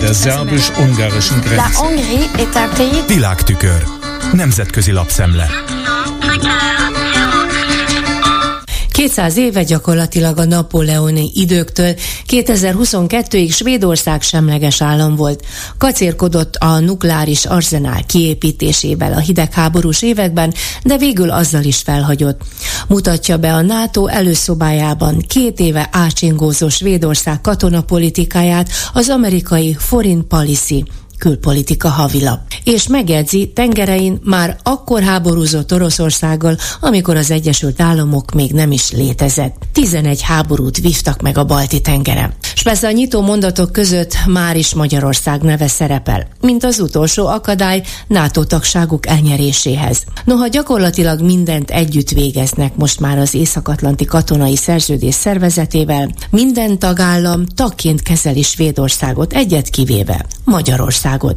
[0.00, 1.56] Der szerbus-ungarischen Grenze.
[1.56, 3.84] La Hongrie est un pays Világtükör.
[4.32, 5.50] Nemzetközi lapszemle.
[9.02, 11.94] 200 éve gyakorlatilag a napóleoni időktől
[12.28, 15.44] 2022-ig Svédország semleges állam volt.
[15.78, 22.40] Kacérkodott a nukleáris arzenál kiépítésével a hidegháborús években, de végül azzal is felhagyott.
[22.88, 30.84] Mutatja be a NATO előszobájában két éve ácsingózó Svédország katonapolitikáját az amerikai Foreign Policy
[31.22, 32.40] külpolitika havilap.
[32.64, 39.56] És megjegyzi, tengerein már akkor háborúzott Oroszországgal, amikor az Egyesült Államok még nem is létezett.
[39.72, 42.34] 11 háborút vívtak meg a Balti tengeren.
[42.54, 47.82] S persze a nyitó mondatok között már is Magyarország neve szerepel, mint az utolsó akadály
[48.06, 50.04] NATO tagságuk elnyeréséhez.
[50.24, 58.02] Noha gyakorlatilag mindent együtt végeznek most már az Észak-Atlanti Katonai Szerződés szervezetével, minden tagállam tagként
[58.02, 61.36] kezeli Svédországot, egyet kivéve Magyarország Magyarországot.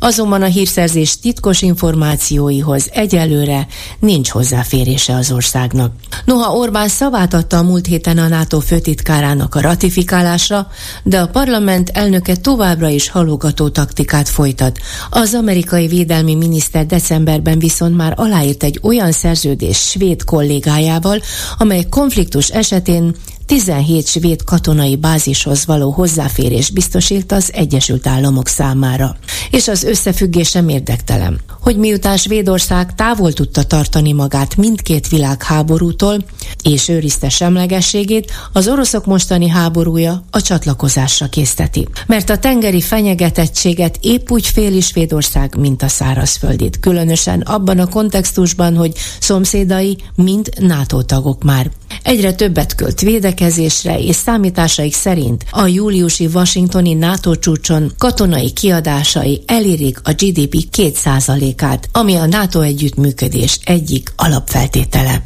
[0.00, 3.66] Azonban a hírszerzés titkos információihoz egyelőre
[3.98, 5.92] nincs hozzáférése az országnak.
[6.24, 10.66] Noha Orbán szavát adta a múlt héten a NATO főtitkárának a ratifikálásra,
[11.02, 14.78] de a parlament elnöke továbbra is halogató taktikát folytat.
[15.10, 21.20] Az amerikai védelmi miniszter decemberben viszont már aláírt egy olyan szerződés svéd kollégájával,
[21.58, 23.14] amely konfliktus esetén
[23.48, 29.16] 17 svéd katonai bázishoz való hozzáférés biztosít az Egyesült Államok számára.
[29.50, 36.24] És az összefüggés sem érdektelen, hogy miután Svédország távol tudta tartani magát mindkét világháborútól,
[36.62, 41.88] és őrizte semlegességét, az oroszok mostani háborúja a csatlakozásra készteti.
[42.06, 46.80] Mert a tengeri fenyegetettséget épp úgy féli Svédország, mint a szárazföldit.
[46.80, 51.70] Különösen abban a kontextusban, hogy szomszédai mind NATO tagok már.
[52.02, 60.00] Egyre többet költ védekezésre, és számításaik szerint a júliusi washingtoni NATO csúcson katonai kiadásai elérik
[60.02, 65.22] a GDP 2%-át, ami a NATO együttműködés egyik alapfeltétele.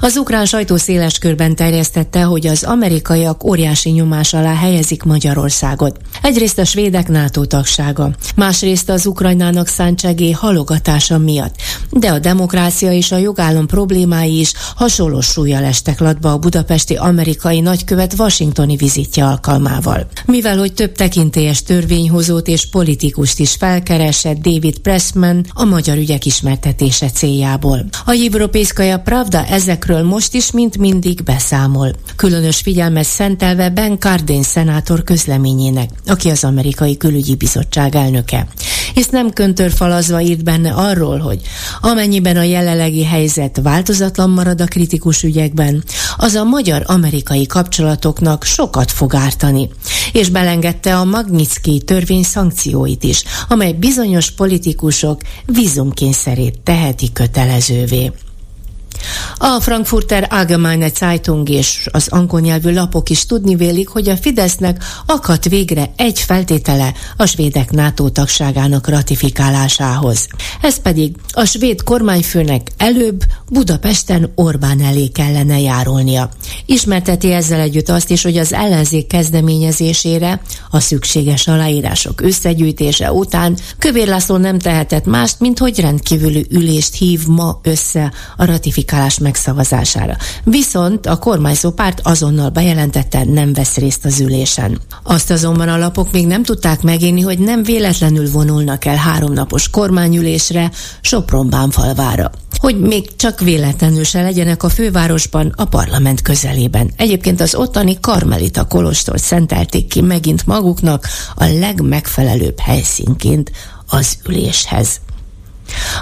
[0.00, 5.98] Az ukrán sajtó széles körben terjesztette, hogy az amerikaiak óriási nyomás alá helyezik Magyarországot.
[6.22, 11.54] Egyrészt a svédek NATO tagsága, másrészt az Ukrajnának szánt halogatása miatt,
[11.90, 17.60] de a demokrácia és a jogállam problémái is hasonló súlyjal estek latba a budapesti amerikai
[17.60, 20.06] nagykövet washingtoni vizitje alkalmával.
[20.26, 27.10] Mivel, hogy több tekintélyes törvényhozót és politikust is felkeresett David Pressman a magyar ügyek ismertetése
[27.10, 27.84] céljából.
[28.04, 31.90] A Jibropészkaja Pravda ezekről most is, mint mindig beszámol.
[32.16, 38.46] Különös figyelmet szentelve Ben Cardin szenátor közleményének, aki az amerikai külügyi bizottság elnöke.
[38.94, 41.40] Hisz nem köntörfalazva írt benne arról, hogy
[41.80, 45.84] amennyiben a jelenlegi helyzet változatlan marad a kritikus ügyekben,
[46.16, 49.68] az a magyar-amerikai kapcsolatoknak sokat fog ártani.
[50.12, 58.12] És belengedte a Magnitsky törvény szankcióit is, amely bizonyos politikusok vízumkényszerét teheti kötelezővé.
[59.36, 64.84] A Frankfurter Allgemeine Zeitung és az angol nyelvű lapok is tudni vélik, hogy a Fidesznek
[65.06, 70.28] akadt végre egy feltétele a svédek NATO tagságának ratifikálásához.
[70.62, 76.30] Ez pedig a svéd kormányfőnek előbb Budapesten Orbán elé kellene járulnia.
[76.66, 80.40] Ismerteti ezzel együtt azt is, hogy az ellenzék kezdeményezésére
[80.70, 87.26] a szükséges aláírások összegyűjtése után Kövér László nem tehetett mást, mint hogy rendkívüli ülést hív
[87.26, 88.44] ma össze a
[88.84, 90.16] ratifikálás megszavazására.
[90.44, 94.80] Viszont a kormányzó párt azonnal bejelentette, nem vesz részt az ülésen.
[95.02, 100.70] Azt azonban a lapok még nem tudták megélni, hogy nem véletlenül vonulnak el háromnapos kormányülésre
[101.00, 106.90] Sopron-Bánfalvára hogy még csak véletlenül se legyenek a fővárosban, a parlament közelében.
[106.96, 113.50] Egyébként az ottani Karmelita Kolostort szentelték ki megint maguknak a legmegfelelőbb helyszínként
[113.88, 115.00] az üléshez.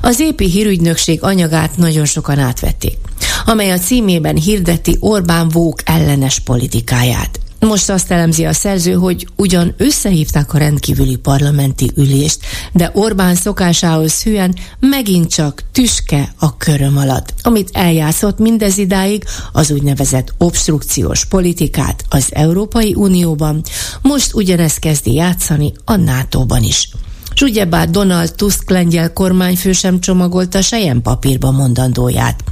[0.00, 2.98] Az épi hírügynökség anyagát nagyon sokan átvették,
[3.44, 7.40] amely a címében hirdeti Orbán Vók ellenes politikáját.
[7.66, 12.38] Most azt elemzi a szerző, hogy ugyan összehívták a rendkívüli parlamenti ülést,
[12.72, 19.70] de Orbán szokásához hűen megint csak tüske a köröm alatt, amit eljátszott mindez idáig az
[19.70, 23.62] úgynevezett obstrukciós politikát az Európai Unióban,
[24.00, 26.88] most ugyanezt kezdi játszani a NATO-ban is.
[27.34, 32.44] S ugyebár Donald Tusk lengyel kormányfő sem csomagolta sejen papírba mondandóját,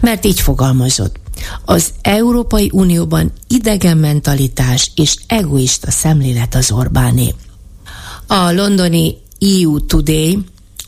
[0.00, 1.16] mert így fogalmazott.
[1.64, 7.34] Az Európai Unióban idegen mentalitás és egoista szemlélet az Orbáné.
[8.26, 10.38] A londoni EU Today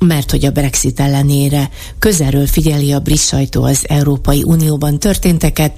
[0.01, 5.73] mert hogy a Brexit ellenére közelről figyeli a brit sajtó az Európai Unióban történteket,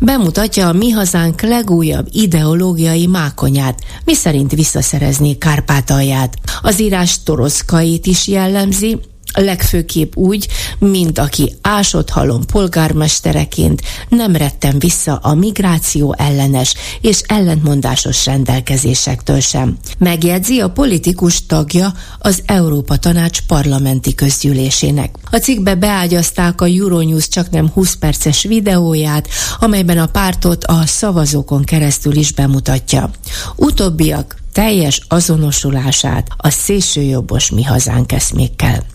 [0.00, 6.36] bemutatja a mi hazánk legújabb ideológiai mákonyát, mi szerint visszaszerezni Kárpátalját.
[6.62, 8.98] Az írás toroszkait is jellemzi,
[9.32, 10.48] legfőképp úgy,
[10.78, 19.76] mint aki ásott halom polgármestereként nem rettem vissza a migráció ellenes és ellentmondásos rendelkezésektől sem.
[19.98, 25.14] Megjegyzi a politikus tagja az Európa Tanács parlamenti közgyűlésének.
[25.30, 29.28] A cikkbe beágyazták a Euronews csak nem 20 perces videóját,
[29.58, 33.10] amelyben a pártot a szavazókon keresztül is bemutatja.
[33.56, 38.93] Utóbbiak teljes azonosulását a szélsőjobbos mi hazánk eszmékkel.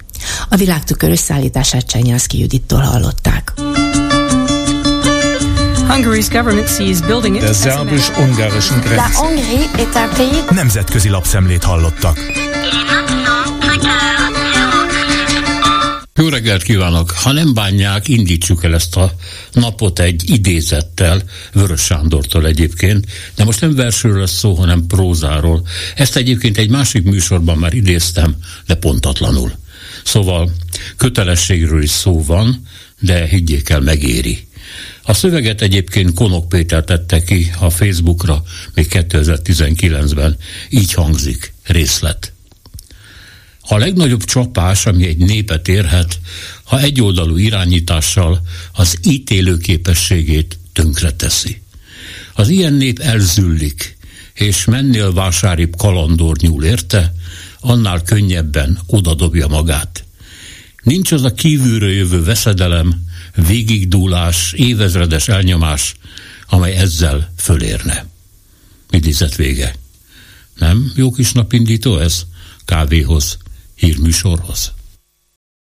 [0.49, 3.53] A világtükör összeállítását Csenyászki Judittól hallották.
[7.39, 9.03] Der szerbus-ungarischen Grenze.
[10.49, 12.17] Nemzetközi lapszemlét hallottak.
[16.15, 17.11] Jó reggelt kívánok!
[17.11, 19.11] Ha nem bánják, indítsuk el ezt a
[19.53, 21.21] napot egy idézettel,
[21.53, 23.05] Vörös Sándortól egyébként,
[23.35, 25.67] de most nem versről lesz szó, hanem prózáról.
[25.95, 28.35] Ezt egyébként egy másik műsorban már idéztem,
[28.67, 29.51] de pontatlanul.
[30.09, 30.51] Szóval
[30.97, 32.67] kötelességről is szó van,
[32.99, 34.47] de higgyék el, megéri.
[35.03, 40.37] A szöveget egyébként Konok Péter tette ki a Facebookra még 2019-ben,
[40.69, 42.33] így hangzik, részlet.
[43.61, 46.19] A legnagyobb csapás, ami egy népet érhet,
[46.63, 48.41] ha egyoldalú irányítással
[48.73, 51.61] az ítélő képességét tönkreteszi.
[52.33, 53.97] Az ilyen nép elzüllik,
[54.33, 57.13] és mennél vásáribb kalandor nyúl érte,
[57.59, 60.03] annál könnyebben odadobja magát.
[60.83, 63.03] Nincs az a kívülről jövő veszedelem,
[63.35, 65.93] végigdúlás, évezredes elnyomás,
[66.47, 68.05] amely ezzel fölérne.
[68.89, 69.75] Idézet vége.
[70.55, 72.25] Nem jó kis napindító ez?
[72.65, 73.37] Kávéhoz,
[73.75, 74.71] hírműsorhoz.